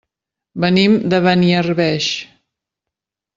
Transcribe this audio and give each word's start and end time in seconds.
Venim 0.63 0.95
de 1.13 1.19
Beniarbeig. 1.27 2.09